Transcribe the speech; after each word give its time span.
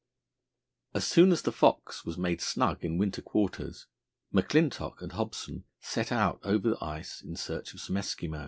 As 0.95 1.05
soon 1.05 1.31
as 1.31 1.43
the 1.43 1.51
Fox 1.51 2.03
was 2.05 2.17
made 2.17 2.41
snug 2.41 2.83
in 2.83 2.97
winter 2.97 3.21
quarters, 3.21 3.85
McClintock 4.33 4.99
and 4.99 5.11
Hobson 5.11 5.63
set 5.79 6.11
out 6.11 6.39
over 6.41 6.71
the 6.71 6.83
ice 6.83 7.21
in 7.21 7.35
search 7.35 7.71
of 7.75 7.81
some 7.81 7.97
Eskimo. 7.97 8.39